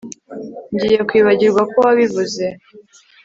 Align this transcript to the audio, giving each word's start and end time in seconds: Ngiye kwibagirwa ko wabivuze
Ngiye 0.73 0.99
kwibagirwa 1.09 1.61
ko 1.71 1.77
wabivuze 1.85 2.45